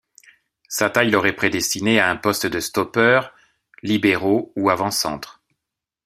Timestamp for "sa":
0.67-0.89